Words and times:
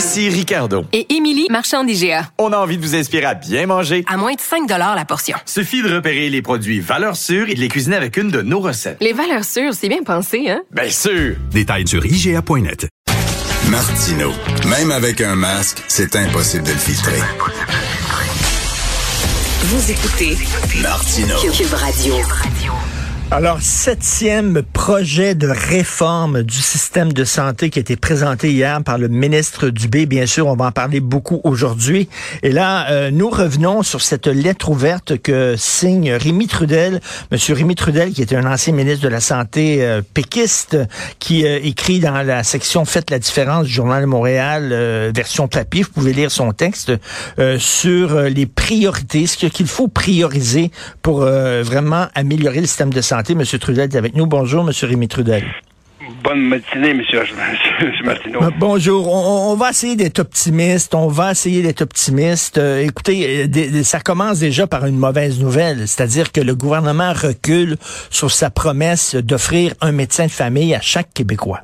Ici 0.00 0.30
Ricardo. 0.30 0.86
et 0.94 1.12
Émilie, 1.14 1.46
marchand 1.50 1.84
d'IGA. 1.84 2.30
On 2.38 2.54
a 2.54 2.56
envie 2.56 2.78
de 2.78 2.82
vous 2.82 2.94
inspirer 2.94 3.26
à 3.26 3.34
bien 3.34 3.66
manger. 3.66 4.02
À 4.08 4.16
moins 4.16 4.32
de 4.32 4.40
5 4.40 4.66
la 4.66 5.04
portion. 5.04 5.36
Suffit 5.44 5.82
de 5.82 5.94
repérer 5.94 6.30
les 6.30 6.40
produits 6.40 6.80
valeurs 6.80 7.16
sûres 7.16 7.50
et 7.50 7.54
de 7.54 7.60
les 7.60 7.68
cuisiner 7.68 7.96
avec 7.96 8.16
une 8.16 8.30
de 8.30 8.40
nos 8.40 8.60
recettes. 8.60 8.96
Les 9.02 9.12
valeurs 9.12 9.44
sûres, 9.44 9.74
c'est 9.74 9.90
bien 9.90 10.02
pensé, 10.02 10.48
hein? 10.48 10.62
Bien 10.70 10.88
sûr! 10.88 11.36
Détails 11.50 11.86
sur 11.86 12.06
IGA.net. 12.06 12.88
Martino. 13.68 14.32
Même 14.70 14.90
avec 14.90 15.20
un 15.20 15.34
masque, 15.34 15.82
c'est 15.86 16.16
impossible 16.16 16.64
de 16.64 16.72
le 16.72 16.78
filtrer. 16.78 17.20
Vous 19.64 19.90
écoutez 19.90 20.38
Martino. 20.80 21.36
Cube 21.52 21.74
Radio. 21.74 22.14
Alors, 23.32 23.60
septième 23.60 24.60
projet 24.72 25.36
de 25.36 25.46
réforme 25.46 26.42
du 26.42 26.56
système 26.56 27.12
de 27.12 27.22
santé 27.22 27.70
qui 27.70 27.78
a 27.78 27.82
été 27.82 27.94
présenté 27.94 28.50
hier 28.50 28.82
par 28.82 28.98
le 28.98 29.06
ministre 29.06 29.68
Dubé. 29.68 30.06
Bien 30.06 30.26
sûr, 30.26 30.48
on 30.48 30.56
va 30.56 30.64
en 30.64 30.72
parler 30.72 30.98
beaucoup 30.98 31.40
aujourd'hui. 31.44 32.08
Et 32.42 32.50
là, 32.50 32.90
euh, 32.90 33.12
nous 33.12 33.30
revenons 33.30 33.84
sur 33.84 34.00
cette 34.00 34.26
lettre 34.26 34.68
ouverte 34.70 35.16
que 35.18 35.54
signe 35.56 36.10
Rémi 36.10 36.48
Trudel. 36.48 37.00
Monsieur 37.30 37.54
Rémi 37.54 37.76
Trudel, 37.76 38.10
qui 38.12 38.22
était 38.22 38.34
un 38.34 38.50
ancien 38.50 38.72
ministre 38.72 39.04
de 39.04 39.08
la 39.08 39.20
Santé 39.20 39.84
euh, 39.84 40.02
péquiste, 40.12 40.76
qui 41.20 41.46
euh, 41.46 41.60
écrit 41.62 42.00
dans 42.00 42.22
la 42.22 42.42
section 42.42 42.84
Faites 42.84 43.10
la 43.10 43.20
différence 43.20 43.66
du 43.66 43.72
Journal 43.72 44.02
de 44.02 44.06
Montréal, 44.06 45.12
version 45.14 45.46
papier. 45.46 45.84
Vous 45.84 45.90
pouvez 45.90 46.12
lire 46.12 46.32
son 46.32 46.50
texte 46.52 46.92
sur 47.58 48.22
les 48.22 48.46
priorités, 48.46 49.26
ce 49.26 49.46
qu'il 49.46 49.66
faut 49.68 49.86
prioriser 49.86 50.72
pour 51.02 51.20
vraiment 51.20 52.08
améliorer 52.14 52.60
le 52.60 52.66
système 52.66 52.92
de 52.92 53.00
santé. 53.00 53.19
Monsieur 53.34 53.58
Trudel 53.58 53.88
est 53.92 53.96
avec 53.96 54.14
nous. 54.16 54.26
Bonjour, 54.26 54.64
Monsieur 54.64 54.86
Rémi 54.88 55.08
Trudel. 55.08 55.44
Bonne 56.24 56.40
matinée, 56.40 56.92
monsieur, 56.94 57.20
monsieur 57.80 58.04
Martineau. 58.04 58.42
Euh, 58.42 58.50
Bonjour. 58.58 59.06
On, 59.12 59.52
on 59.52 59.54
va 59.56 59.70
essayer 59.70 59.96
d'être 59.96 60.18
optimiste. 60.18 60.94
On 60.94 61.08
va 61.08 61.32
essayer 61.32 61.62
d'être 61.62 61.82
optimiste. 61.82 62.58
Euh, 62.58 62.80
écoutez, 62.82 63.44
euh, 63.44 63.46
des- 63.46 63.84
ça 63.84 64.00
commence 64.00 64.38
déjà 64.38 64.66
par 64.66 64.86
une 64.86 64.96
mauvaise 64.96 65.38
nouvelle, 65.40 65.86
c'est-à-dire 65.86 66.32
que 66.32 66.40
le 66.40 66.54
gouvernement 66.54 67.12
recule 67.12 67.76
sur 68.10 68.30
sa 68.30 68.50
promesse 68.50 69.14
d'offrir 69.14 69.74
un 69.80 69.92
médecin 69.92 70.26
de 70.26 70.30
famille 70.30 70.74
à 70.74 70.80
chaque 70.80 71.12
Québécois. 71.14 71.60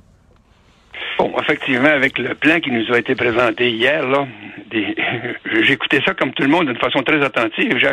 Bon, 1.18 1.32
effectivement, 1.40 1.88
avec 1.88 2.18
le 2.18 2.34
plan 2.34 2.60
qui 2.60 2.70
nous 2.70 2.92
a 2.92 2.98
été 2.98 3.14
présenté 3.14 3.70
hier, 3.70 4.06
là, 4.06 4.26
des... 4.70 4.94
j'écoutais 5.62 6.02
ça 6.04 6.12
comme 6.12 6.32
tout 6.32 6.42
le 6.42 6.48
monde 6.48 6.66
d'une 6.66 6.78
façon 6.78 7.02
très 7.02 7.24
attentive. 7.24 7.78
Je, 7.78 7.88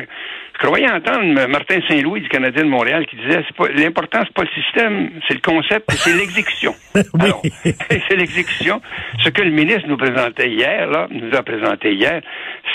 croyais 0.59 0.89
entendre 0.89 1.47
Martin 1.47 1.79
Saint-Louis 1.87 2.21
du 2.21 2.29
Canadien 2.29 2.63
de 2.63 2.69
Montréal 2.69 3.05
qui 3.05 3.15
disait 3.15 3.43
l'important, 3.75 4.19
c'est 4.23 4.33
pas 4.33 4.43
le 4.43 4.61
système, 4.61 5.09
c'est 5.27 5.35
le 5.35 5.41
concept, 5.41 5.91
c'est 5.91 6.15
l'exécution. 6.15 6.73
Alors, 7.19 7.41
c'est 7.63 8.15
l'exécution. 8.15 8.81
Ce 9.23 9.29
que 9.29 9.41
le 9.41 9.51
ministre 9.51 9.87
nous 9.87 9.97
présentait 9.97 10.49
hier, 10.49 10.87
là, 10.89 11.07
nous 11.09 11.35
a 11.35 11.43
présenté 11.43 11.93
hier, 11.93 12.21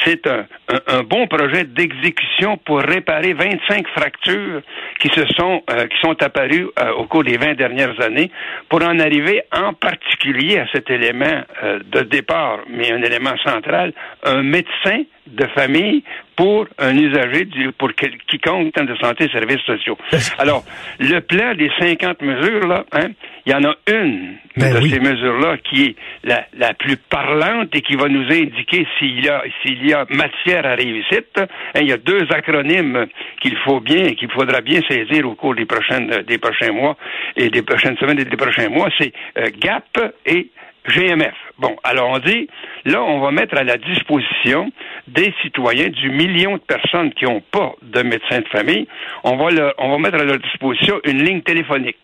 c'est 0.05 0.27
un, 0.27 0.47
un, 0.87 1.03
bon 1.03 1.27
projet 1.27 1.65
d'exécution 1.65 2.57
pour 2.59 2.81
réparer 2.81 3.33
25 3.33 3.87
fractures 3.89 4.63
qui 5.01 5.09
se 5.09 5.25
sont 5.37 5.63
euh, 5.71 5.87
qui 5.87 5.99
sont 6.01 6.21
apparues 6.23 6.69
euh, 6.79 6.93
au 6.93 7.05
cours 7.05 7.25
des 7.25 7.37
20 7.37 7.55
dernières 7.55 8.01
années 8.01 8.31
pour 8.69 8.83
en 8.83 8.99
arriver 8.99 9.43
en 9.53 9.73
particulier 9.75 10.59
à 10.59 10.67
cet 10.73 10.91
élément 10.91 11.43
euh, 11.63 11.81
de 11.91 12.01
départ, 12.01 12.61
mais 12.69 12.93
un 12.93 13.03
élément 13.03 13.37
central, 13.45 13.93
un 14.25 14.43
médecin 14.43 15.03
de 15.33 15.47
famille 15.55 16.03
pour 16.37 16.67
un 16.79 16.97
usager 16.97 17.45
du, 17.47 17.73
pour 17.73 17.91
quel- 17.97 18.17
quiconque 18.29 18.73
tente 18.73 18.87
de 18.89 18.97
santé 18.97 19.25
et 19.25 19.29
services 19.29 19.63
sociaux. 19.67 19.99
Alors, 20.39 20.65
le 21.01 21.21
plan 21.21 21.55
des 21.55 21.71
50 21.79 22.23
mesures, 22.23 22.67
là, 22.67 22.85
hein, 22.93 23.09
il 23.47 23.53
y 23.53 23.55
en 23.55 23.65
a 23.65 23.75
une 23.91 24.35
Ben 24.57 24.75
de 24.75 24.79
oui. 24.83 24.91
ces 24.91 25.01
mesures-là 25.01 25.57
qui 25.59 25.85
est 25.87 25.97
la, 26.25 26.45
la 26.57 26.75
plus 26.75 26.97
parlante 26.97 27.75
et 27.75 27.81
qui 27.81 27.97
va 27.97 28.09
nous 28.09 28.25
indiquer 28.31 28.87
s'il 28.99 29.25
y 29.25 29.29
a, 29.29 29.43
s'il 29.63 29.85
y 29.87 29.93
a 29.93 30.05
matière 30.11 30.65
à 30.67 30.75
réussite. 30.75 31.39
Hein, 31.39 31.47
il 31.81 31.89
y 31.89 31.93
a 31.93 31.97
deux 31.97 32.27
acronymes 32.31 33.07
qu'il 33.41 33.57
faut 33.65 33.81
bien 33.81 34.13
qu'il 34.15 34.31
faudra 34.31 34.61
bien 34.61 34.81
saisir 34.89 35.29
au 35.29 35.35
cours 35.35 35.55
des 35.55 35.67
prochaines, 35.67 36.09
des 36.27 36.39
prochains 36.39 36.73
mois 36.73 36.97
et 37.37 37.49
des 37.51 37.63
prochaines 37.63 37.97
semaines 37.99 38.21
et 38.21 38.25
des 38.25 38.37
prochains 38.37 38.69
mois. 38.69 38.89
C'est 38.99 39.13
euh, 39.39 39.47
GAP 39.59 40.13
et 40.27 40.51
GMF. 40.89 41.35
Bon, 41.59 41.77
alors 41.83 42.11
on 42.11 42.19
dit, 42.19 42.49
là, 42.85 43.03
on 43.03 43.21
va 43.21 43.31
mettre 43.31 43.57
à 43.57 43.65
la 43.65 43.77
disposition 43.77 44.71
des 45.07 45.33
citoyens, 45.43 45.89
du 45.89 46.11
million 46.11 46.55
de 46.55 46.63
personnes 46.63 47.13
qui 47.15 47.25
n'ont 47.25 47.43
pas 47.51 47.73
de 47.83 48.03
médecin 48.03 48.41
de 48.41 48.49
famille, 48.49 48.87
on 49.25 49.37
va, 49.37 49.75
on 49.79 49.91
va 49.91 49.99
mettre 49.99 50.21
à 50.21 50.25
leur 50.25 50.39
disposition 50.39 51.01
une 51.05 51.23
ligne 51.23 51.43
téléphonique. 51.43 51.97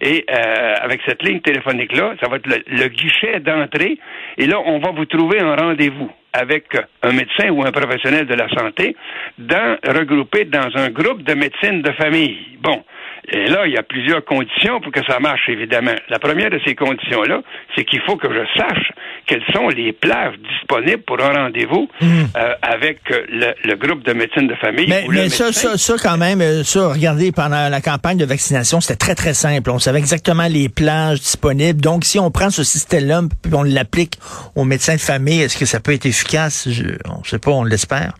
Et 0.00 0.24
euh, 0.30 0.74
avec 0.80 1.00
cette 1.06 1.22
ligne 1.22 1.40
téléphonique-là, 1.40 2.14
ça 2.20 2.28
va 2.28 2.36
être 2.36 2.46
le, 2.46 2.62
le 2.66 2.88
guichet 2.88 3.40
d'entrée. 3.40 3.98
Et 4.36 4.46
là, 4.46 4.60
on 4.64 4.78
va 4.78 4.90
vous 4.90 5.04
trouver 5.04 5.40
un 5.40 5.54
rendez-vous 5.54 6.10
avec 6.32 6.76
un 7.02 7.12
médecin 7.12 7.50
ou 7.50 7.64
un 7.64 7.72
professionnel 7.72 8.26
de 8.26 8.34
la 8.34 8.48
santé, 8.50 8.96
dans, 9.38 9.76
regroupé 9.86 10.44
dans 10.44 10.68
un 10.74 10.90
groupe 10.90 11.22
de 11.22 11.34
médecine 11.34 11.82
de 11.82 11.92
famille. 11.92 12.58
Bon. 12.60 12.84
Et 13.30 13.46
là, 13.46 13.66
il 13.66 13.72
y 13.72 13.76
a 13.76 13.82
plusieurs 13.82 14.24
conditions 14.24 14.80
pour 14.80 14.90
que 14.90 15.04
ça 15.06 15.18
marche, 15.18 15.48
évidemment. 15.48 15.94
La 16.08 16.18
première 16.18 16.50
de 16.50 16.58
ces 16.64 16.74
conditions-là, 16.74 17.42
c'est 17.76 17.84
qu'il 17.84 18.00
faut 18.06 18.16
que 18.16 18.28
je 18.32 18.58
sache 18.58 18.92
quelles 19.26 19.44
sont 19.52 19.68
les 19.68 19.92
plages 19.92 20.34
disponibles 20.50 21.02
pour 21.02 21.20
un 21.22 21.32
rendez-vous 21.44 21.88
euh, 22.02 22.54
avec 22.62 23.00
euh, 23.10 23.24
le, 23.28 23.52
le 23.68 23.76
groupe 23.76 24.02
de 24.04 24.14
médecine 24.14 24.46
de 24.46 24.54
famille. 24.54 24.86
Mais, 24.88 25.04
ou 25.06 25.10
le 25.10 25.18
mais 25.22 25.28
ça, 25.28 25.46
médecin. 25.46 25.76
ça, 25.76 25.96
ça, 25.98 26.08
quand 26.08 26.16
même, 26.16 26.40
euh, 26.40 26.64
ça, 26.64 26.88
regardez, 26.88 27.30
pendant 27.32 27.68
la 27.68 27.80
campagne 27.82 28.16
de 28.16 28.24
vaccination, 28.24 28.80
c'était 28.80 28.96
très, 28.96 29.14
très 29.14 29.34
simple. 29.34 29.70
On 29.70 29.78
savait 29.78 29.98
exactement 29.98 30.46
les 30.48 30.70
plages 30.70 31.20
disponibles. 31.20 31.80
Donc, 31.82 32.04
si 32.04 32.18
on 32.18 32.30
prend 32.30 32.48
ce 32.48 32.64
système-là, 32.64 33.22
puis 33.42 33.52
on 33.54 33.62
l'applique 33.62 34.14
aux 34.56 34.64
médecins 34.64 34.94
de 34.94 35.00
famille, 35.00 35.42
est-ce 35.42 35.58
que 35.58 35.66
ça 35.66 35.80
peut 35.80 35.92
être 35.92 36.06
efficace? 36.06 36.68
Je, 36.70 36.84
on 37.10 37.22
sait 37.24 37.38
pas, 37.38 37.50
on 37.50 37.64
l'espère. 37.64 38.14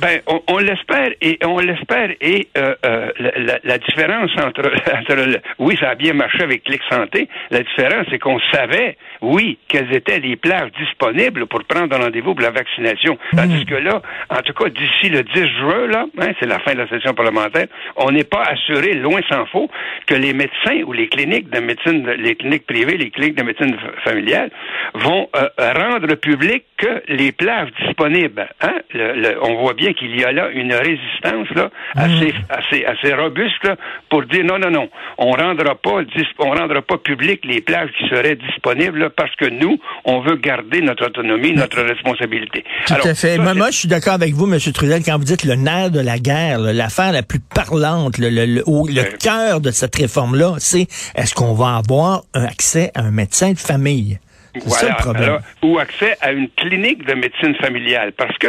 Ben, 0.00 0.20
on, 0.26 0.40
on 0.48 0.58
l'espère 0.58 1.10
et 1.20 1.38
on 1.44 1.58
l'espère 1.58 2.10
et 2.20 2.48
euh, 2.56 2.74
euh, 2.86 3.10
la, 3.18 3.30
la- 3.36 3.58
la 3.62 3.78
différence 3.78 4.30
entre, 4.38 4.62
entre 4.98 5.14
le- 5.14 5.40
oui, 5.58 5.76
ça 5.78 5.90
a 5.90 5.94
bien 5.94 6.14
marché 6.14 6.42
avec 6.42 6.64
Clic 6.64 6.80
Santé. 6.90 7.28
La 7.50 7.62
différence, 7.62 8.06
c'est 8.10 8.18
qu'on 8.18 8.38
savait, 8.52 8.96
oui, 9.20 9.58
quelles 9.68 9.92
étaient 9.94 10.18
les 10.20 10.36
plages 10.36 10.70
disponibles 10.78 11.46
pour 11.46 11.64
prendre 11.64 11.94
un 11.96 12.04
rendez-vous 12.04 12.34
pour 12.34 12.42
la 12.42 12.50
vaccination. 12.50 13.18
Tandis 13.36 13.66
que 13.66 13.74
là, 13.74 14.00
en 14.30 14.42
tout 14.42 14.52
cas, 14.54 14.68
d'ici 14.70 15.10
le 15.10 15.22
10 15.22 15.48
juin, 15.58 15.86
là, 15.88 16.06
hein, 16.20 16.30
c'est 16.40 16.46
la 16.46 16.58
fin 16.60 16.72
de 16.72 16.78
la 16.78 16.88
session 16.88 17.12
parlementaire, 17.12 17.66
on 17.96 18.10
n'est 18.10 18.24
pas 18.24 18.44
assuré, 18.44 18.94
loin 18.94 19.20
s'en 19.28 19.44
faut, 19.46 19.68
que 20.06 20.14
les 20.14 20.32
médecins 20.32 20.82
ou 20.86 20.92
les 20.92 21.08
cliniques 21.08 21.50
de 21.50 21.60
médecine, 21.60 22.08
les 22.18 22.36
cliniques 22.36 22.66
privées, 22.66 22.96
les 22.96 23.10
cliniques 23.10 23.36
de 23.36 23.42
médecine 23.42 23.76
familiale 24.04 24.50
vont 24.94 25.28
euh, 25.36 25.48
rendre 25.74 26.14
public 26.14 26.64
que 26.78 27.02
les 27.08 27.32
plages 27.32 27.68
disponibles. 27.84 28.48
Hein? 28.62 28.74
Le- 28.94 29.12
le- 29.14 29.44
on 29.44 29.56
voit 29.56 29.74
bien 29.74 29.89
qu'il 29.94 30.18
y 30.18 30.24
a 30.24 30.32
là 30.32 30.48
une 30.50 30.72
résistance 30.72 31.48
là, 31.54 31.70
assez, 31.94 32.34
assez, 32.48 32.84
assez 32.84 33.14
robuste 33.14 33.62
là, 33.64 33.76
pour 34.08 34.24
dire 34.24 34.44
non, 34.44 34.58
non, 34.58 34.70
non, 34.70 34.88
on 35.18 35.30
rendra 35.30 35.74
pas 35.74 36.02
on 36.38 36.50
rendra 36.50 36.82
pas 36.82 36.98
public 36.98 37.40
les 37.44 37.60
plages 37.60 37.90
qui 37.98 38.08
seraient 38.08 38.36
disponibles 38.36 38.98
là, 38.98 39.10
parce 39.10 39.34
que 39.36 39.46
nous, 39.46 39.78
on 40.04 40.20
veut 40.20 40.36
garder 40.36 40.80
notre 40.80 41.06
autonomie, 41.06 41.52
notre 41.52 41.82
responsabilité. 41.82 42.64
Tout 42.86 42.94
Alors, 42.94 43.06
à 43.06 43.14
fait. 43.14 43.36
ça, 43.36 43.54
moi, 43.54 43.70
je 43.70 43.76
suis 43.76 43.88
d'accord 43.88 44.14
avec 44.14 44.32
vous, 44.34 44.52
M. 44.52 44.58
Trudel, 44.72 45.02
quand 45.04 45.18
vous 45.18 45.24
dites 45.24 45.44
le 45.44 45.54
nerf 45.54 45.90
de 45.90 46.00
la 46.00 46.18
guerre, 46.18 46.58
l'affaire 46.58 47.12
la 47.12 47.22
plus 47.22 47.40
parlante, 47.40 48.18
le, 48.18 48.30
le, 48.30 48.46
le, 48.46 48.62
le 48.66 49.18
cœur 49.18 49.60
de 49.60 49.70
cette 49.70 49.96
réforme-là, 49.96 50.54
c'est 50.58 50.86
est-ce 51.14 51.34
qu'on 51.34 51.54
va 51.54 51.76
avoir 51.76 52.22
un 52.34 52.44
accès 52.44 52.90
à 52.94 53.00
un 53.02 53.10
médecin 53.10 53.52
de 53.52 53.58
famille? 53.58 54.18
Ça 54.58 54.96
le 55.12 55.16
alors, 55.22 55.40
ou 55.62 55.78
accès 55.78 56.16
à 56.20 56.32
une 56.32 56.48
clinique 56.50 57.04
de 57.06 57.14
médecine 57.14 57.54
familiale. 57.56 58.12
Parce 58.16 58.36
que 58.38 58.48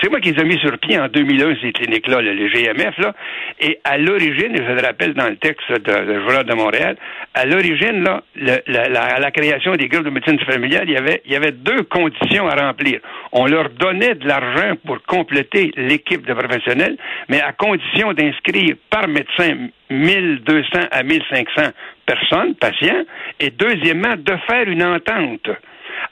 c'est 0.00 0.08
moi 0.10 0.20
qui 0.20 0.32
les 0.32 0.40
ai 0.40 0.44
mis 0.44 0.58
sur 0.58 0.78
pied 0.78 0.98
en 0.98 1.08
2001, 1.08 1.56
ces 1.60 1.72
cliniques-là, 1.72 2.22
là, 2.22 2.32
les 2.32 2.48
GMF, 2.48 2.96
là. 2.98 3.14
Et 3.60 3.78
à 3.84 3.98
l'origine, 3.98 4.56
je 4.56 4.72
le 4.72 4.80
rappelle 4.80 5.14
dans 5.14 5.28
le 5.28 5.36
texte 5.36 5.70
de, 5.70 5.78
de 6.12 6.20
Journal 6.20 6.44
de 6.44 6.54
Montréal, 6.54 6.96
à 7.34 7.44
l'origine, 7.44 8.02
là, 8.02 8.22
le- 8.36 8.62
la, 8.66 8.88
la- 8.88 9.02
à 9.16 9.20
la 9.20 9.30
création 9.30 9.72
des 9.76 9.88
groupes 9.88 10.04
de 10.04 10.10
médecine 10.10 10.38
familiale, 10.40 10.84
il 10.86 10.92
y 10.94 10.96
avait, 10.96 11.22
il 11.26 11.32
y 11.32 11.36
avait 11.36 11.52
deux 11.52 11.82
conditions 11.82 12.48
à 12.48 12.54
remplir. 12.54 13.00
On 13.32 13.46
leur 13.46 13.68
donnait 13.70 14.14
de 14.14 14.26
l'argent 14.26 14.74
pour 14.86 15.02
compléter 15.02 15.72
l'équipe 15.76 16.26
de 16.26 16.32
professionnels, 16.34 16.96
mais 17.28 17.40
à 17.40 17.52
condition 17.52 18.12
d'inscrire 18.12 18.74
par 18.90 19.08
médecin 19.08 19.68
1200 19.92 20.88
à 20.90 21.02
1500 21.02 21.70
personnes, 22.06 22.54
patients, 22.56 23.04
et 23.40 23.50
deuxièmement, 23.50 24.16
de 24.16 24.36
faire 24.48 24.68
une 24.68 24.82
entente 24.82 25.48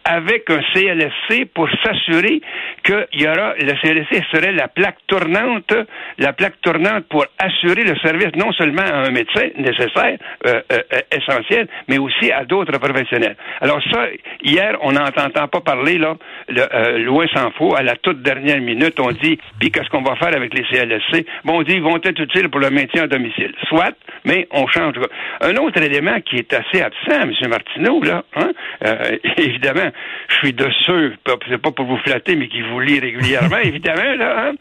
avec 0.05 0.49
un 0.51 0.61
CLSC 0.73 1.47
pour 1.55 1.69
s'assurer 1.85 2.41
qu'il 2.85 3.21
y 3.21 3.27
aura, 3.27 3.55
le 3.55 3.73
CLSC 3.81 4.25
serait 4.33 4.53
la 4.53 4.69
plaque 4.69 4.99
tournante, 5.07 5.73
la 6.19 6.33
plaque 6.33 6.61
tournante 6.63 7.07
pour 7.09 7.25
assurer 7.39 7.83
le 7.83 7.97
service 7.99 8.35
non 8.37 8.53
seulement 8.53 8.83
à 8.83 9.07
un 9.07 9.11
médecin 9.11 9.49
nécessaire, 9.57 10.19
euh, 10.47 10.61
euh, 10.73 10.79
euh, 10.93 11.17
essentiel, 11.17 11.69
mais 11.89 11.99
aussi 11.99 12.31
à 12.33 12.45
d'autres 12.45 12.79
professionnels. 12.79 13.37
Alors 13.61 13.81
ça, 13.91 14.07
hier, 14.43 14.77
on 14.83 14.93
n'entend 14.93 15.49
pas 15.49 15.61
parler, 15.61 15.99
là, 15.99 16.17
le, 16.49 17.05
loin 17.05 17.27
s'en 17.35 17.51
faut, 17.53 17.75
à 17.75 17.83
la 17.83 17.97
toute 17.97 18.23
dernière 18.23 18.61
minute, 18.61 18.99
on 19.01 19.13
dit, 19.13 19.39
puis 19.59 19.71
qu'est-ce 19.71 19.89
qu'on 19.91 20.03
va 20.03 20.17
faire 20.17 20.35
avec 20.35 20.55
les 20.55 20.65
CLSC? 20.65 21.27
Bon, 21.45 21.59
on 21.59 21.63
dit, 21.63 21.75
ils 21.75 21.83
vont 21.83 21.97
être 21.97 22.21
utiles 22.21 22.49
pour 22.49 22.61
le 22.61 22.71
maintien 22.71 23.05
à 23.05 23.07
domicile. 23.07 23.53
Soit, 23.69 23.95
mais 24.25 24.49
on 24.51 24.67
change. 24.67 24.95
Un 25.41 25.57
autre 25.57 25.81
élément 25.83 26.21
qui 26.21 26.37
est 26.37 26.53
assez 26.53 26.83
absent, 26.83 27.23
M. 27.23 27.33
Martineau, 27.49 28.03
là, 28.03 28.25
hein, 28.37 28.51
évidemment, 29.37 29.80
je 30.29 30.37
suis 30.37 30.53
de 30.53 30.69
ceux, 30.87 31.15
c'est 31.49 31.59
pas 31.59 31.71
pour 31.71 31.87
vous 31.87 31.99
flatter, 31.99 32.37
mais 32.37 32.49
qui 32.49 32.63
vous 32.63 32.81
lit 32.81 33.01
régulièrement, 33.01 33.59
évidemment, 33.63 34.15
là, 34.17 34.49
hein, 34.49 34.53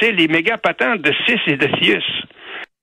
c'est 0.00 0.12
les 0.12 0.28
méga 0.28 0.58
patentes 0.58 1.02
de 1.02 1.12
6 1.26 1.38
et 1.46 1.56
de 1.56 1.68
6. 1.82 1.96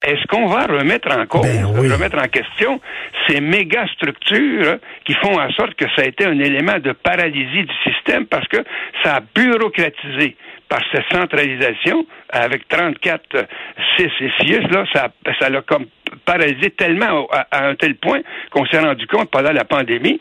Est-ce 0.03 0.27
qu'on 0.27 0.45
va 0.45 0.65
remettre 0.68 1.12
en 1.18 1.25
cause, 1.25 1.42
ben 1.42 1.65
remettre 1.65 2.19
en 2.19 2.27
question 2.27 2.80
ces 3.27 3.42
méga 3.42 3.88
structures 3.95 4.77
qui 5.03 5.13
font 5.15 5.39
en 5.39 5.50
sorte 5.51 5.74
que 5.75 5.86
ça 5.95 6.03
a 6.03 6.06
été 6.06 6.25
un 6.25 6.38
élément 6.39 6.77
de 6.77 6.92
paralysie 6.92 7.63
du 7.63 7.74
système 7.83 8.27
parce 8.27 8.48
que 8.48 8.57
ça 9.03 9.15
a 9.15 9.21
bureaucratisé 9.33 10.36
par 10.69 10.81
cette 10.91 11.06
centralisation 11.12 12.06
avec 12.30 12.68
34 12.68 13.48
6 13.98 14.03
et 14.03 14.31
6, 14.41 14.51
là, 14.71 14.86
ça, 14.94 15.09
ça 15.39 15.50
l'a 15.50 15.62
comme 15.62 15.86
paralysé 16.25 16.72
tellement 16.72 17.27
à, 17.31 17.68
un 17.68 17.75
tel 17.75 17.95
point 17.95 18.22
qu'on 18.51 18.66
s'est 18.66 18.80
rendu 18.80 19.07
compte 19.07 19.30
pendant 19.31 19.51
la 19.51 19.63
pandémie 19.63 20.19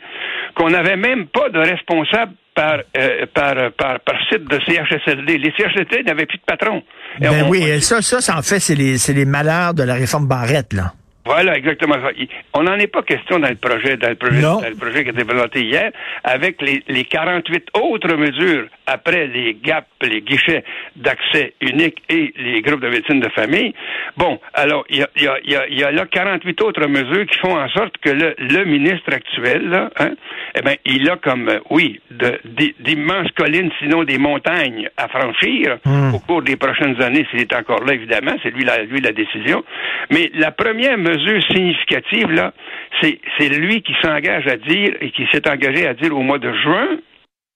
qu'on 0.55 0.71
n'avait 0.71 0.97
même 0.97 1.27
pas 1.27 1.49
de 1.49 1.59
responsable 1.59 2.33
par, 2.55 2.79
euh, 2.97 3.27
par, 3.35 3.55
par, 3.73 4.01
par 4.01 4.17
site 4.29 4.45
de 4.45 4.61
CHSLD. 4.61 5.39
Les 5.39 5.53
CHSLD 5.56 6.05
n'avaient 6.05 6.27
plus 6.27 6.39
de 6.39 6.45
patron. 6.47 6.83
Ben 7.21 7.47
oui, 7.49 7.81
ça, 7.81 8.01
ça, 8.03 8.21
ça, 8.21 8.39
en 8.39 8.43
fait, 8.43 8.61
c'est 8.61 8.77
les, 8.77 8.97
les 9.12 9.25
malheurs 9.25 9.75
de 9.75 9.83
la 9.83 9.95
réforme 9.95 10.29
Barrette, 10.29 10.73
là. 10.73 10.93
Voilà, 11.27 11.56
exactement 11.56 11.95
ça. 11.95 12.11
On 12.53 12.65
n'en 12.65 12.75
est 12.75 12.87
pas 12.87 13.03
question 13.03 13.39
dans 13.39 13.49
le 13.49 13.55
projet, 13.55 13.97
dans 13.97 14.11
le 14.11 14.15
projet, 14.15 14.43
dans 14.43 14.61
le 14.61 14.77
projet 14.77 15.05
qui 15.05 15.09
a 15.09 15.12
été 15.12 15.25
présenté 15.25 15.62
hier, 15.62 15.91
avec 16.23 16.61
les, 16.61 16.85
les 16.87 17.05
48 17.05 17.69
autres 17.81 18.15
mesures 18.15 18.67
après 18.86 19.26
les 19.26 19.54
GAP, 19.54 19.86
les 20.02 20.20
guichets 20.20 20.64
d'accès 20.96 21.54
unique 21.60 22.02
et 22.08 22.34
les 22.36 22.62
groupes 22.62 22.81
de 22.81 22.88
médecine 22.88 23.20
de 23.20 23.28
famille. 23.31 23.75
Bon, 24.16 24.38
alors, 24.52 24.84
il 24.90 24.98
y 24.98 25.02
a, 25.02 25.08
y, 25.16 25.26
a, 25.26 25.38
y, 25.44 25.56
a, 25.56 25.69
y 25.69 25.82
a, 25.82 25.90
là 25.90 26.06
48 26.06 26.62
autres 26.62 26.86
mesures 26.86 27.26
qui 27.26 27.38
font 27.38 27.56
en 27.56 27.69
sorte 27.70 27.96
que 27.98 28.10
le, 28.10 28.34
le 28.38 28.64
ministre 28.64 29.12
actuel, 29.12 29.69
là, 29.69 29.90
hein, 29.98 30.10
eh 30.56 30.62
ben, 30.62 30.76
il 30.84 31.08
a 31.08 31.16
comme, 31.16 31.48
euh, 31.48 31.60
oui, 31.70 32.00
d'immenses 32.81 33.31
collines, 33.36 33.70
sinon 33.81 34.04
des 34.04 34.19
montagnes 34.19 34.88
à 34.96 35.08
franchir 35.08 35.78
hmm. 35.84 36.14
au 36.14 36.19
cours 36.20 36.42
des 36.42 36.56
prochaines 36.56 37.00
années, 37.02 37.26
s'il 37.31 37.40
est 37.40 37.54
encore 37.54 37.82
là, 37.84 37.94
évidemment, 37.94 38.36
c'est 38.42 38.50
lui 38.50 38.64
la, 38.64 38.82
lui 38.82 39.00
la 39.00 39.12
décision. 39.12 39.64
Mais 40.10 40.31
la 40.34 40.50
première 40.50 40.98
mesure 40.98 41.14
mesure 41.14 41.42
significative, 41.48 42.31
là, 42.31 42.52
c'est 43.02 43.48
lui 43.48 43.82
qui 43.82 43.94
s'engage 44.02 44.46
à 44.46 44.56
dire 44.56 44.94
et 45.00 45.10
qui 45.10 45.26
s'est 45.32 45.48
engagé 45.48 45.86
à 45.86 45.94
dire 45.94 46.16
au 46.16 46.22
mois 46.22 46.38
de 46.38 46.52
juin, 46.52 46.98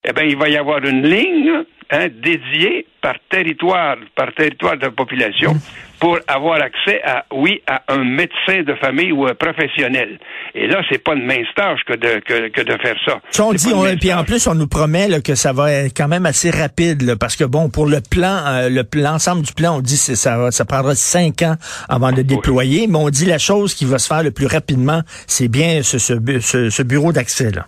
eh 0.03 0.13
bien, 0.13 0.23
il 0.23 0.37
va 0.37 0.49
y 0.49 0.57
avoir 0.57 0.83
une 0.85 1.03
ligne 1.03 1.63
hein, 1.91 2.07
dédiée 2.23 2.85
par 3.01 3.15
territoire, 3.29 3.97
par 4.15 4.33
territoire 4.33 4.77
de 4.77 4.87
population 4.87 5.55
pour 5.99 6.17
avoir 6.27 6.61
accès 6.61 7.01
à, 7.03 7.25
oui, 7.33 7.61
à 7.67 7.81
un 7.89 8.05
médecin 8.05 8.63
de 8.65 8.73
famille 8.75 9.11
ou 9.11 9.27
un 9.27 9.35
professionnel. 9.35 10.17
Et 10.55 10.67
là, 10.67 10.81
c'est 10.89 11.03
pas 11.03 11.13
une 11.13 11.25
mince 11.25 11.47
tâche 11.55 11.81
que 11.85 11.93
de, 11.93 12.19
que, 12.21 12.47
que 12.49 12.61
de 12.61 12.77
faire 12.81 12.95
ça. 13.05 13.19
on 13.43 13.53
dit, 13.53 13.73
on, 13.73 13.83
puis 13.97 14.13
en 14.13 14.23
plus, 14.23 14.47
on 14.47 14.55
nous 14.55 14.67
promet 14.67 15.09
là, 15.09 15.19
que 15.19 15.35
ça 15.35 15.51
va 15.51 15.71
être 15.71 15.95
quand 15.95 16.07
même 16.07 16.25
assez 16.25 16.49
rapide, 16.49 17.01
là, 17.01 17.17
parce 17.17 17.35
que 17.35 17.43
bon, 17.43 17.69
pour 17.69 17.85
le 17.85 17.99
plan, 17.99 18.37
euh, 18.47 18.69
le 18.69 18.83
l'ensemble 18.93 19.41
du 19.41 19.53
plan, 19.53 19.77
on 19.77 19.81
dit 19.81 19.95
que 19.95 20.15
ça, 20.15 20.51
ça 20.51 20.65
prendra 20.65 20.95
cinq 20.95 21.41
ans 21.41 21.55
avant 21.89 22.11
de 22.11 22.21
déployer, 22.21 22.87
mais 22.87 22.97
on 22.97 23.09
dit 23.09 23.25
la 23.25 23.37
chose 23.37 23.73
qui 23.73 23.85
va 23.85 23.99
se 23.99 24.07
faire 24.07 24.23
le 24.23 24.31
plus 24.31 24.47
rapidement, 24.47 25.01
c'est 25.27 25.49
bien 25.49 25.83
ce, 25.83 25.99
ce, 25.99 26.69
ce 26.69 26.83
bureau 26.83 27.11
d'accès 27.11 27.51
là. 27.51 27.65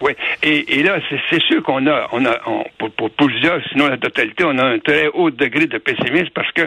Oui, 0.00 0.12
et, 0.42 0.78
et 0.78 0.82
là, 0.82 0.98
c'est 1.28 1.42
sûr 1.42 1.62
qu'on 1.62 1.86
a, 1.86 2.08
on 2.12 2.24
a 2.24 2.38
pour, 2.78 2.90
pour, 2.92 3.10
plusieurs, 3.10 3.60
sinon 3.70 3.88
la 3.88 3.98
totalité, 3.98 4.44
on 4.44 4.56
a 4.56 4.64
un 4.64 4.78
très 4.78 5.08
haut 5.08 5.30
degré 5.30 5.66
de 5.66 5.76
pessimisme 5.76 6.30
parce 6.34 6.50
que 6.52 6.62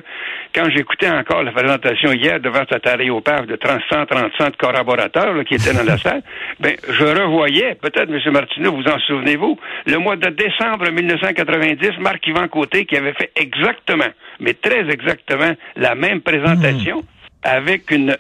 quand 0.53 0.69
j'écoutais 0.69 1.09
encore 1.09 1.41
la 1.41 1.51
présentation 1.51 2.13
hier 2.13 2.39
devant 2.39 2.61
cet 2.71 2.85
aréopave 2.85 3.47
de 3.47 3.57
130 3.89 4.51
de 4.51 4.57
collaborateurs 4.57 5.43
qui 5.45 5.55
étaient 5.55 5.73
dans 5.73 5.83
la 5.83 5.97
salle, 5.97 6.21
ben, 6.59 6.75
je 6.87 7.03
revoyais, 7.03 7.75
peut-être, 7.75 8.09
M. 8.09 8.33
Martineau, 8.33 8.73
vous 8.73 8.87
en 8.87 8.99
souvenez-vous, 8.99 9.57
le 9.87 9.97
mois 9.97 10.15
de 10.15 10.29
décembre 10.29 10.91
1990, 10.91 11.99
Marc-Yvan 11.99 12.47
Côté 12.49 12.85
qui 12.85 12.95
avait 12.97 13.13
fait 13.13 13.31
exactement, 13.35 14.11
mais 14.39 14.53
très 14.53 14.87
exactement, 14.89 15.53
la 15.75 15.95
même 15.95 16.21
présentation. 16.21 17.03
Avec 17.43 17.91
une, 17.91 18.15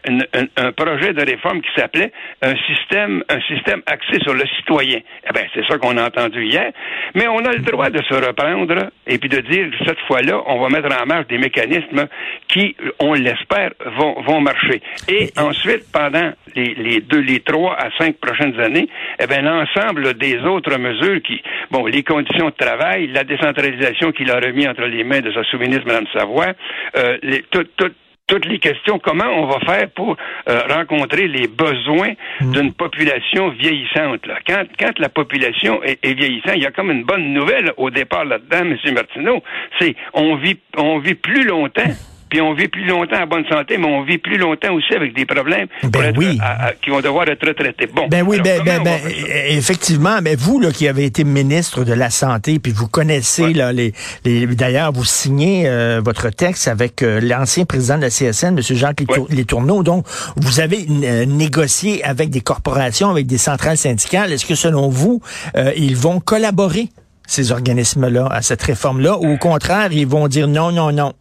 un 0.57 0.71
projet 0.71 1.13
de 1.13 1.25
réforme 1.25 1.61
qui 1.61 1.69
s'appelait 1.75 2.11
un 2.41 2.55
système, 2.67 3.23
un 3.29 3.41
système 3.41 3.81
axé 3.85 4.19
sur 4.21 4.33
le 4.33 4.45
citoyen. 4.57 4.99
Eh 5.27 5.33
ben, 5.33 5.45
c'est 5.53 5.65
ça 5.65 5.77
qu'on 5.77 5.97
a 5.97 6.05
entendu 6.05 6.45
hier. 6.45 6.71
Mais 7.15 7.27
on 7.27 7.39
a 7.39 7.51
le 7.51 7.59
droit 7.59 7.89
de 7.89 8.01
se 8.03 8.13
reprendre 8.13 8.89
et 9.07 9.17
puis 9.17 9.29
de 9.29 9.39
dire 9.39 9.67
cette 9.85 9.99
fois-là, 10.07 10.41
on 10.47 10.59
va 10.59 10.69
mettre 10.69 10.95
en 11.01 11.05
marche 11.05 11.27
des 11.27 11.37
mécanismes 11.37 12.07
qui, 12.47 12.75
on 12.99 13.13
l'espère, 13.13 13.71
vont, 13.97 14.21
vont 14.21 14.41
marcher. 14.41 14.81
Et 15.07 15.31
ensuite, 15.37 15.91
pendant 15.91 16.31
les, 16.55 16.73
les 16.75 17.01
deux, 17.01 17.21
les 17.21 17.39
trois 17.39 17.75
à 17.79 17.89
cinq 17.97 18.17
prochaines 18.17 18.59
années, 18.59 18.87
eh 19.19 19.27
ben, 19.27 19.43
l'ensemble 19.43 20.15
des 20.15 20.37
autres 20.39 20.77
mesures 20.77 21.21
qui, 21.21 21.41
bon, 21.71 21.85
les 21.85 22.03
conditions 22.03 22.47
de 22.49 22.55
travail, 22.55 23.07
la 23.07 23.23
décentralisation 23.23 24.11
qu'il 24.11 24.29
a 24.31 24.39
remis 24.39 24.67
entre 24.67 24.83
les 24.83 25.03
mains 25.03 25.21
de 25.21 25.31
sa 25.31 25.43
sous-ministre, 25.45 25.87
Mme 25.87 26.07
Savoie, 26.13 26.53
euh, 26.97 27.17
les, 27.23 27.43
tout, 27.43 27.65
tout, 27.77 27.91
toutes 28.27 28.45
les 28.45 28.59
questions. 28.59 28.99
Comment 28.99 29.25
on 29.25 29.47
va 29.47 29.59
faire 29.59 29.89
pour 29.91 30.15
euh, 30.49 30.61
rencontrer 30.69 31.27
les 31.27 31.47
besoins 31.47 32.13
mm. 32.41 32.51
d'une 32.51 32.73
population 32.73 33.49
vieillissante? 33.49 34.25
Là? 34.25 34.39
Quand, 34.47 34.63
quand 34.79 34.97
la 34.99 35.09
population 35.09 35.83
est, 35.83 35.99
est, 36.03 36.13
vieillissante, 36.13 36.53
il 36.55 36.63
y 36.63 36.65
a 36.65 36.71
comme 36.71 36.91
une 36.91 37.03
bonne 37.03 37.33
nouvelle 37.33 37.73
au 37.77 37.89
départ 37.89 38.25
là-dedans, 38.25 38.61
M. 38.61 38.93
Martineau, 38.93 39.43
c'est 39.79 39.95
on 40.13 40.35
vit 40.35 40.59
on 40.77 40.99
vit 40.99 41.15
plus 41.15 41.43
longtemps 41.43 41.81
puis 42.33 42.41
on 42.41 42.55
vit 42.55 42.67
plus 42.67 42.85
longtemps 42.85 43.21
en 43.21 43.27
bonne 43.27 43.45
santé, 43.47 43.77
mais 43.77 43.85
on 43.85 44.01
vit 44.01 44.17
plus 44.17 44.39
longtemps 44.39 44.73
aussi 44.73 44.95
avec 44.95 45.15
des 45.15 45.23
problèmes 45.23 45.67
ben 45.83 46.11
qui 46.81 46.89
vont 46.89 46.99
devoir 46.99 47.29
être 47.29 47.51
traités. 47.51 47.85
Bon, 47.85 48.07
ben 48.07 48.25
oui, 48.27 48.39
ben, 48.43 48.59
ben, 48.65 48.81
ben 48.83 48.99
effectivement, 49.49 50.17
mais 50.19 50.33
vous 50.35 50.59
là 50.59 50.71
qui 50.71 50.87
avez 50.87 51.05
été 51.05 51.25
ministre 51.25 51.83
de 51.83 51.93
la 51.93 52.09
santé, 52.09 52.57
puis 52.57 52.71
vous 52.71 52.87
connaissez 52.87 53.53
là 53.53 53.71
les, 53.71 53.93
les 54.25 54.47
d'ailleurs 54.47 54.91
vous 54.91 55.05
signez 55.05 55.67
euh, 55.67 56.01
votre 56.03 56.31
texte 56.31 56.67
avec 56.67 57.03
euh, 57.03 57.21
l'ancien 57.21 57.65
président 57.65 57.97
de 57.97 58.01
la 58.01 58.09
CSN, 58.09 58.57
M. 58.57 58.61
Jacques 58.61 59.03
Les 59.29 59.45
Tourneaux, 59.45 59.83
donc 59.83 60.03
vous 60.35 60.59
avez 60.59 60.87
euh, 60.89 61.25
négocié 61.25 62.03
avec 62.03 62.31
des 62.31 62.41
corporations, 62.41 63.11
avec 63.11 63.27
des 63.27 63.37
centrales 63.37 63.77
syndicales. 63.77 64.33
Est-ce 64.33 64.47
que 64.47 64.55
selon 64.55 64.89
vous, 64.89 65.21
ils 65.75 65.95
vont 65.95 66.19
collaborer 66.19 66.89
ces 67.27 67.51
organismes-là 67.51 68.27
à 68.31 68.41
cette 68.41 68.63
réforme-là, 68.63 69.17
ou 69.19 69.33
au 69.33 69.37
contraire, 69.37 69.89
ils 69.91 70.07
vont 70.07 70.27
dire 70.27 70.47
non, 70.47 70.71
non, 70.71 70.91
non. 70.91 71.13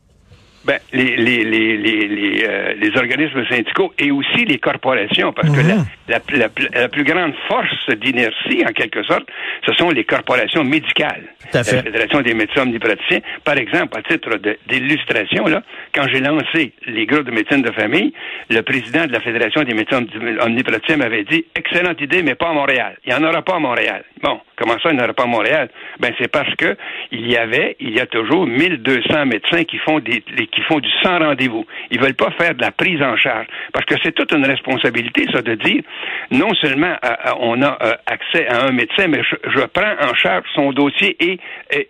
Ben, 0.65 0.79
les, 0.93 1.17
les, 1.17 1.43
les, 1.43 1.77
les, 1.77 2.45
euh, 2.49 2.75
les, 2.75 2.97
organismes 2.97 3.45
syndicaux 3.49 3.93
et 3.99 4.13
aussi 4.13 4.45
les 4.45 4.59
corporations, 4.59 5.33
parce 5.33 5.51
que 5.51 5.61
la, 5.61 5.77
la, 6.09 6.49
la, 6.75 6.89
plus 6.89 7.03
grande 7.03 7.33
force 7.49 7.91
d'inertie, 7.97 8.63
en 8.65 8.73
quelque 8.73 9.03
sorte, 9.03 9.25
ce 9.67 9.73
sont 9.75 9.91
les 9.91 10.05
corporations 10.05 10.63
médicales. 10.63 11.25
La 11.53 11.65
Fédération 11.65 12.21
des 12.21 12.35
médecins 12.35 12.63
omnipraticiens, 12.63 13.21
par 13.45 13.57
exemple, 13.57 13.99
à 13.99 14.03
titre 14.03 14.39
d'illustration, 14.69 15.47
là, 15.47 15.63
quand 15.93 16.07
j'ai 16.13 16.21
lancé 16.21 16.73
les 16.87 17.07
groupes 17.07 17.27
de 17.27 17.33
médecine 17.33 17.63
de 17.63 17.73
famille, 17.73 18.13
le 18.49 18.61
président 18.63 19.07
de 19.07 19.13
la 19.13 19.21
Fédération 19.21 19.65
des 19.65 19.75
médecins 19.75 20.05
omnipraticiens 20.41 20.97
m'avait 20.97 21.25
dit 21.25 21.45
excellente 21.57 22.01
idée, 22.01 22.23
mais 22.23 22.37
pas 22.37 22.51
à 22.51 22.53
Montréal. 22.53 22.97
Il 23.05 23.13
n'y 23.13 23.19
en 23.19 23.29
aura 23.29 23.43
pas 23.43 23.57
à 23.57 23.59
Montréal. 23.59 24.05
Bon, 24.23 24.39
comment 24.63 24.79
ça, 24.81 24.91
il 24.91 24.97
n'y 24.97 25.01
en 25.01 25.05
aura 25.05 25.15
pas 25.15 25.25
à 25.25 25.27
Montréal? 25.27 25.69
Ben, 25.99 26.13
c'est 26.19 26.31
parce 26.31 26.55
que 26.55 26.77
il 27.11 27.31
y 27.31 27.37
avait, 27.37 27.77
il 27.81 27.91
y 27.91 28.01
a 28.01 28.07
toujours 28.07 28.47
1200 28.47 29.27
médecins 29.27 29.65
qui 29.65 29.79
font 29.79 29.99
des, 29.99 30.23
qui 30.23 30.63
font 30.63 30.79
du 30.79 30.89
sans 31.03 31.19
rendez-vous. 31.19 31.67
Ils 31.91 32.01
veulent 32.01 32.15
pas 32.15 32.31
faire 32.39 32.55
de 32.55 32.61
la 32.61 32.71
prise 32.71 33.03
en 33.03 33.17
charge. 33.17 33.47
Parce 33.73 33.85
que 33.87 33.95
c'est 34.03 34.13
toute 34.13 34.33
une 34.33 34.47
responsabilité, 34.47 35.27
ça, 35.33 35.43
de 35.43 35.55
dire, 35.55 35.83
non 36.31 36.55
seulement 36.55 36.95
euh, 37.05 37.09
euh, 37.09 37.31
on 37.41 37.61
a 37.63 37.79
euh, 37.83 37.93
accès 38.07 38.47
à 38.47 38.67
un 38.67 38.73
médecin, 38.73 39.09
mais 39.09 39.23
je, 39.23 39.61
prends 39.73 39.95
en 40.01 40.15
charge 40.15 40.45
son 40.55 40.73
dossier 40.73 41.17
et, 41.21 41.39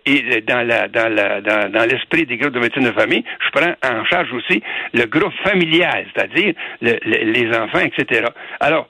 et, 0.05 0.41
dans 0.41 0.65
la, 0.65 0.87
dans 0.87 1.13
la, 1.13 1.41
dans, 1.41 1.89
l'esprit 1.89 2.25
des 2.25 2.37
groupes 2.37 2.53
de 2.53 2.59
médecine 2.59 2.83
de 2.83 2.91
famille, 2.91 3.23
je 3.45 3.59
prends 3.59 3.73
en 3.83 4.05
charge 4.05 4.31
aussi 4.33 4.63
le 4.93 5.05
groupe 5.05 5.33
familial, 5.43 6.05
c'est-à-dire 6.13 6.53
les 6.81 7.47
enfants, 7.57 7.79
etc. 7.79 8.27
Alors, 8.59 8.87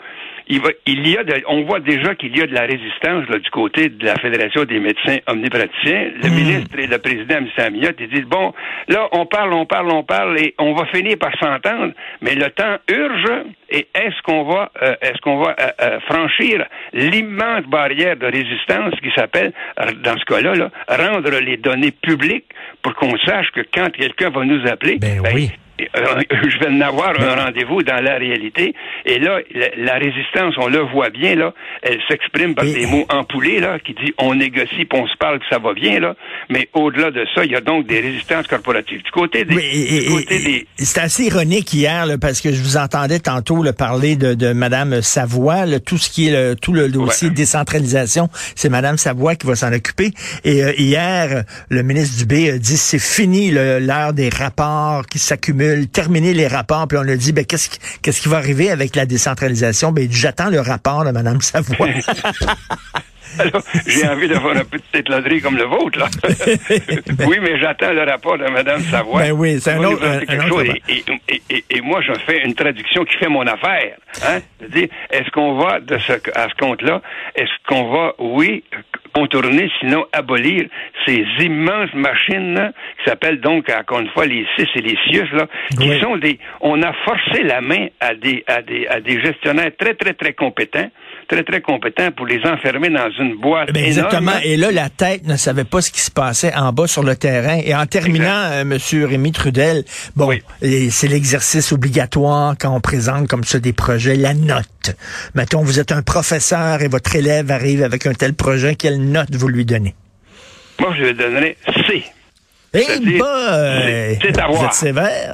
il, 0.47 0.61
va, 0.61 0.69
il 0.85 1.07
y 1.07 1.17
a 1.17 1.23
de, 1.23 1.43
on 1.47 1.63
voit 1.63 1.79
déjà 1.79 2.15
qu'il 2.15 2.37
y 2.37 2.41
a 2.41 2.47
de 2.47 2.53
la 2.53 2.61
résistance 2.61 3.27
là, 3.29 3.39
du 3.39 3.49
côté 3.49 3.89
de 3.89 4.05
la 4.05 4.15
Fédération 4.15 4.63
des 4.65 4.79
médecins 4.79 5.17
omnipraticiens. 5.27 6.11
Le 6.21 6.29
Hmm. 6.29 6.33
ministre 6.33 6.79
et 6.79 6.87
le 6.87 6.97
président 6.97 7.37
M. 7.37 7.47
Amiotte, 7.57 7.95
ils 7.99 8.09
disent, 8.09 8.25
bon, 8.25 8.53
là, 8.87 9.07
on 9.11 9.25
parle, 9.25 9.53
on 9.53 9.65
parle, 9.65 9.89
on 9.91 10.03
parle, 10.03 10.39
et 10.39 10.55
on 10.59 10.73
va 10.73 10.85
finir 10.87 11.17
par 11.17 11.31
s'entendre, 11.39 11.93
mais 12.21 12.35
le 12.35 12.49
temps 12.49 12.77
urge, 12.89 13.31
et 13.73 13.87
est-ce 13.95 14.21
qu'on 14.23 14.43
va, 14.45 14.71
euh, 14.81 14.95
est-ce 15.01 15.19
qu'on 15.21 15.37
va 15.43 15.55
euh, 15.59 15.67
euh, 15.81 15.99
franchir 16.07 16.63
l'immense 16.93 17.65
barrière 17.65 18.15
de 18.15 18.25
résistance 18.27 18.93
qui 19.01 19.09
s'appelle, 19.15 19.51
dans 20.03 20.17
ce 20.17 20.25
cas-là, 20.25 20.53
là, 20.55 20.69
rendre 20.87 21.29
les 21.39 21.57
données 21.57 21.91
publiques 21.91 22.45
pour 22.81 22.93
qu'on 22.95 23.17
sache 23.25 23.47
que 23.53 23.61
quand 23.73 23.89
quelqu'un 23.91 24.29
va 24.29 24.45
nous 24.45 24.65
appeler, 24.67 24.97
Ben 24.99 25.21
oui. 25.33 25.49
euh, 25.81 26.21
je 26.31 26.59
vais 26.59 26.67
en 26.69 26.81
avoir 26.81 27.19
un 27.19 27.45
rendez-vous 27.45 27.81
dans 27.81 27.99
la 28.01 28.17
réalité. 28.17 28.75
Et 29.05 29.17
là, 29.19 29.39
la, 29.55 29.67
la 29.75 29.93
résistance, 29.95 30.53
on 30.57 30.67
le 30.67 30.79
voit 30.79 31.09
bien, 31.09 31.35
là, 31.35 31.53
elle 31.81 31.99
s'exprime 32.07 32.53
par 32.55 32.65
Et- 32.65 32.73
des 32.73 32.85
mots 32.85 33.05
empoulés, 33.09 33.59
là, 33.59 33.79
qui 33.79 33.93
dit 33.93 34.13
on 34.17 34.35
négocie, 34.35 34.85
puis 34.85 34.99
on 34.99 35.07
se 35.07 35.17
parle, 35.17 35.39
puis 35.39 35.47
ça 35.49 35.57
va 35.59 35.73
bien, 35.73 35.99
là. 35.99 36.15
Mais 36.49 36.69
au-delà 36.73 37.09
de 37.11 37.25
ça, 37.33 37.43
il 37.43 37.51
y 37.51 37.55
a 37.55 37.61
donc 37.61 37.87
des 37.87 37.99
résistances 38.01 38.47
corporatives. 38.47 39.01
Du 39.01 39.11
côté 39.11 39.45
des, 39.45 39.55
Oui, 39.55 40.25
des, 40.29 40.67
C'était 40.77 41.01
assez 41.01 41.23
ironique 41.25 41.73
hier 41.73 42.05
là, 42.05 42.17
parce 42.21 42.39
que 42.41 42.51
je 42.51 42.61
vous 42.61 42.77
entendais 42.77 43.19
tantôt 43.19 43.62
là, 43.63 43.73
parler 43.73 44.15
de, 44.15 44.33
de 44.33 44.53
Madame 44.53 45.01
Savoie, 45.01 45.65
là, 45.65 45.79
tout 45.79 45.97
ce 45.97 46.09
qui 46.09 46.27
est 46.27 46.31
le, 46.31 46.55
tout 46.55 46.73
le 46.73 46.89
dossier 46.89 47.29
Ouais. 47.29 47.33
décentralisation, 47.33 48.29
c'est 48.55 48.69
Madame 48.69 48.97
Savoie 48.97 49.35
qui 49.35 49.47
va 49.47 49.55
s'en 49.55 49.71
occuper. 49.73 50.13
Et 50.43 50.63
euh, 50.63 50.73
hier, 50.77 51.43
le 51.69 51.81
ministre 51.83 52.17
Dubé 52.17 52.51
a 52.51 52.57
dit 52.57 52.77
c'est 52.77 52.99
fini 52.99 53.49
le- 53.51 53.79
l'heure 53.79 54.13
des 54.13 54.29
rapports 54.29 55.05
qui 55.07 55.19
s'accumulent, 55.19 55.87
terminer 55.87 56.33
les 56.33 56.47
rapports. 56.47 56.87
Puis 56.87 56.97
on 56.97 57.07
a 57.07 57.15
dit 57.15 57.31
ben 57.31 57.45
qu'est-ce 57.45 57.69
qui, 57.69 57.79
qu'est-ce 58.01 58.21
qui 58.21 58.29
va 58.29 58.37
arriver 58.37 58.69
avec 58.69 58.95
la 58.95 59.05
décentralisation? 59.05 59.91
Ben 59.91 60.07
j'attends 60.11 60.49
le 60.49 60.59
rapport 60.59 61.05
de 61.05 61.11
Madame 61.11 61.41
Savoie. 61.41 61.87
Alors, 63.39 63.61
j'ai 63.87 64.07
envie 64.07 64.27
d'avoir 64.27 64.55
un 64.55 64.63
peu 64.65 64.77
de 64.77 64.83
tétladerie 64.91 65.41
comme 65.41 65.57
le 65.57 65.63
vôtre, 65.65 65.99
là. 65.99 66.07
oui, 67.27 67.37
mais 67.41 67.59
j'attends 67.59 67.91
le 67.93 68.03
rapport 68.03 68.37
de 68.37 68.45
Mme 68.45 68.81
Savoie. 68.81 69.21
Ben 69.21 69.31
oui, 69.31 69.59
c'est 69.59 69.71
un 69.71 69.83
autre- 69.83 70.05
un- 70.05 70.19
quelque 70.19 70.33
autre 70.45 70.47
chose. 70.47 70.73
Et, 70.89 71.03
et- 71.29 71.41
et- 71.49 71.65
et 71.69 71.81
moi, 71.81 72.01
je 72.01 72.13
fais 72.25 72.43
une 72.45 72.53
traduction 72.55 73.03
qui 73.05 73.17
fait 73.17 73.29
mon 73.29 73.45
affaire. 73.47 73.95
Hein? 74.25 74.39
Est-ce 75.11 75.29
qu'on 75.31 75.55
va, 75.55 75.79
de 75.79 75.97
ce, 75.97 76.13
à 76.35 76.47
ce 76.49 76.55
compte-là, 76.59 77.01
est-ce 77.35 77.51
qu'on 77.67 77.91
va, 77.91 78.13
oui, 78.19 78.63
contourner, 79.13 79.69
sinon 79.79 80.05
abolir 80.11 80.65
ces 81.05 81.23
immenses 81.39 81.93
machines 81.93 82.55
là, 82.55 82.71
qui 82.97 83.09
s'appellent 83.09 83.39
donc, 83.41 83.69
encore 83.69 83.99
une 83.99 84.09
fois, 84.09 84.25
les 84.25 84.45
CIS 84.55 84.67
et 84.75 84.81
les 84.81 84.97
CIUS, 85.05 85.27
là, 85.33 85.47
qui 85.79 85.99
sont 85.99 86.17
des... 86.17 86.39
On 86.61 86.81
a 86.81 86.91
forcé 87.05 87.43
la 87.43 87.61
main 87.61 87.87
à 87.99 88.15
des, 88.15 88.43
à 88.47 88.61
des, 88.61 88.87
à 88.87 88.99
des 89.01 89.21
gestionnaires 89.21 89.71
très, 89.77 89.93
très, 89.93 90.13
très 90.13 90.33
compétents, 90.33 90.89
très, 91.27 91.43
très 91.43 91.61
compétents 91.61 92.11
pour 92.11 92.25
les 92.25 92.39
enfermer 92.45 92.89
dans 92.89 93.09
une 93.19 93.35
boîte 93.39 93.71
Ben, 93.73 93.83
exactement. 93.85 94.31
Et 94.43 94.57
là, 94.57 94.71
la 94.71 94.89
tête 94.89 95.25
ne 95.25 95.35
savait 95.37 95.63
pas 95.63 95.81
ce 95.81 95.91
qui 95.91 96.01
se 96.01 96.11
passait 96.11 96.53
en 96.55 96.71
bas 96.73 96.87
sur 96.87 97.03
le 97.03 97.15
terrain. 97.15 97.59
Et 97.63 97.73
en 97.75 97.85
terminant, 97.85 98.25
euh, 98.51 98.63
Monsieur 98.65 99.05
Rémi 99.05 99.31
Trudel, 99.31 99.83
bon, 100.15 100.27
Oui. 100.27 100.41
c'est 100.91 101.07
l'exercice 101.07 101.71
obligatoire 101.71 102.55
quand 102.59 102.75
on 102.75 102.79
présente 102.81 103.27
comme 103.27 103.43
ça 103.43 103.59
des 103.59 103.73
projets, 103.73 104.15
la 104.15 104.33
note. 104.33 104.95
Mettons, 105.35 105.61
vous 105.63 105.79
êtes 105.79 105.91
un 105.91 106.01
professeur 106.01 106.81
et 106.81 106.87
votre 106.87 107.15
élève 107.15 107.51
arrive 107.51 107.83
avec 107.83 108.05
un 108.05 108.13
tel 108.13 108.33
projet, 108.33 108.75
quelle 108.75 108.99
note 109.01 109.33
vous 109.35 109.47
lui 109.47 109.65
donnez? 109.65 109.95
Moi, 110.79 110.93
je 110.97 111.03
lui 111.03 111.13
donnerais 111.13 111.55
C. 111.87 112.03
Eh 112.73 112.79
boy! 113.17 114.19
c'est- 114.21 114.39
à 114.39 114.47
Vous 114.47 114.53
voir. 114.55 114.65
êtes 114.65 114.73
sévère? 114.73 115.33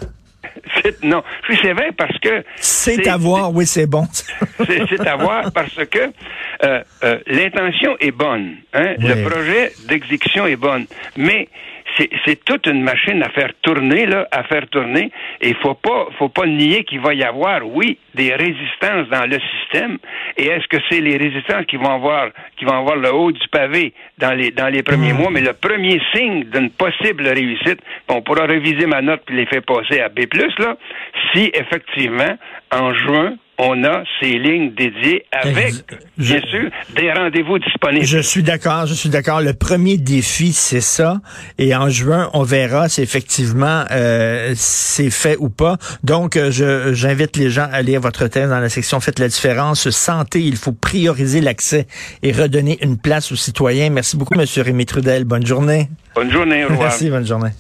Non, 1.03 1.24
je 1.48 1.53
suis 1.53 1.67
sévère 1.67 1.91
parce 1.98 2.17
que... 2.19 2.43
C'est 2.57 3.07
à 3.07 3.17
voir, 3.17 3.53
oui, 3.53 3.65
c'est 3.65 3.88
bon. 3.88 4.05
C'est 4.65 4.81
c'est 4.89 5.07
à 5.07 5.15
voir 5.15 5.51
parce 5.51 5.74
que 5.74 6.12
euh, 6.63 6.83
euh, 7.03 7.19
l'intention 7.27 7.95
est 8.00 8.12
bonne. 8.12 8.55
Hein? 8.74 8.95
Oui. 9.00 9.07
Le 9.07 9.29
projet 9.29 9.71
d'exécution 9.88 10.45
est 10.45 10.55
bonne. 10.55 10.86
Mais 11.15 11.48
c'est- 12.00 12.10
c'est 12.25 12.44
toute 12.46 12.65
une 12.65 12.82
machine 12.82 13.22
à 13.22 13.29
faire 13.29 13.51
tourner, 13.62 14.06
là, 14.08 14.27
à 14.32 14.44
faire 14.44 14.68
tourner. 14.70 15.12
Et 15.41 15.50
il 15.50 15.56
faut 15.58 15.74
pas, 15.75 16.08
faut 16.18 16.29
pas 16.29 16.46
nier 16.48 16.84
qu'il 16.86 17.01
va 17.01 17.13
y 17.13 17.24
avoir, 17.24 17.68
oui, 17.68 17.98
des 18.15 18.34
résistances 18.34 19.08
dans 19.10 19.25
le 19.29 19.38
système. 19.51 19.98
Et 20.38 20.48
est-ce 20.48 20.68
que 20.68 20.77
c'est 20.89 21.01
les 21.01 21.18
résistances 21.18 21.65
qui 21.65 21.75
vont 21.77 21.94
avoir, 21.94 22.29
qui 22.58 22.65
vont 22.65 22.77
avoir 22.77 22.96
le 22.96 23.13
haut 23.13 23.32
du 23.32 23.48
pavé 23.50 23.94
dans 24.18 24.34
les, 24.34 24.51
dans 24.51 24.70
les 24.70 24.82
premiers 24.84 25.13
mois? 25.13 25.29
Mais 25.29 25.41
le 25.41 25.53
premier 25.53 26.01
signe 26.15 26.46
d'une 26.46 26.70
possible 26.72 27.27
réussite, 27.27 27.79
on 28.08 28.22
pourra 28.22 28.46
réviser 28.46 28.86
ma 28.88 29.01
note 29.01 29.22
puis 29.25 29.36
les 29.36 29.46
faire 29.46 29.62
passer 29.63 30.00
à 30.00 30.10
B+, 30.10 30.22
là, 30.60 30.77
si 31.34 31.51
effectivement, 31.53 32.38
en 32.72 32.94
juin, 32.94 33.34
on 33.62 33.84
a 33.84 34.04
ces 34.20 34.39
lignes 34.39 34.74
dédiées 34.74 35.25
avec, 35.32 35.74
Je- 36.18 36.24
bien 36.34 36.42
sûr, 36.50 36.70
des 36.96 37.12
rendez-vous 37.12 37.60
disponibles. 37.60 38.06
Je 38.06 38.20
suis 38.20 38.42
d'accord, 38.42 38.86
je 38.86 38.94
suis 38.94 39.10
d'accord. 39.10 39.42
Le 39.42 39.54
premier 39.54 39.98
défi, 39.98 40.54
c'est 40.54 40.82
ça. 40.82 41.20
Et 41.58 41.75
en 41.75 41.89
juin, 41.89 42.30
on 42.34 42.44
verra 42.44 42.88
si 42.89 43.01
effectivement 43.01 43.84
euh, 43.92 44.54
c'est 44.56 45.10
fait 45.10 45.36
ou 45.39 45.50
pas. 45.50 45.78
Donc, 46.04 46.38
euh, 46.38 46.51
je 46.51 46.94
j'invite 46.94 47.36
les 47.38 47.50
gens 47.50 47.68
à 47.72 47.82
lire 47.82 48.00
votre 48.01 48.28
thèse 48.28 48.50
dans 48.50 48.60
la 48.60 48.70
section 48.70 49.00
Faites 49.00 49.20
la 49.20 49.28
différence. 49.28 49.89
Santé, 49.89 50.42
il 50.42 50.56
faut 50.56 50.72
prioriser 50.72 51.42
l'accès 51.42 51.86
et 52.24 52.32
redonner 52.32 52.78
une 52.82 52.98
place 52.98 53.32
aux 53.32 53.36
citoyens. 53.36 53.89
Merci 53.89 54.16
beaucoup, 54.18 54.36
Monsieur 54.38 54.62
Rémi 54.62 54.86
Trudel. 54.86 55.25
Bonne 55.25 55.46
journée. 55.46 55.89
Bonne 56.16 56.32
journée, 56.32 56.63
au 56.66 56.70
revoir. 56.70 56.89
Merci, 56.89 57.10
bonne 57.10 57.25
journée. 57.28 57.51